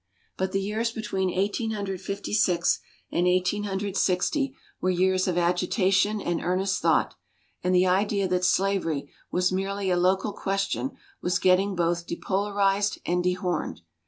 But 0.35 0.51
the 0.51 0.59
years 0.59 0.89
between 0.91 1.29
Eighteen 1.29 1.69
Hundred 1.73 2.01
Fifty 2.01 2.33
six 2.33 2.79
and 3.11 3.27
Eighteen 3.27 3.65
Hundred 3.65 3.95
Sixty 3.95 4.55
were 4.81 4.89
years 4.89 5.27
of 5.27 5.37
agitation 5.37 6.19
and 6.19 6.41
earnest 6.41 6.81
thought, 6.81 7.13
and 7.63 7.75
the 7.75 7.85
idea 7.85 8.27
that 8.27 8.43
slavery 8.43 9.11
was 9.31 9.51
merely 9.51 9.91
a 9.91 9.97
local 9.97 10.33
question 10.33 10.93
was 11.21 11.37
getting 11.37 11.75
both 11.75 12.07
depolarized 12.07 12.97
and 13.05 13.23
dehorned. 13.23 13.81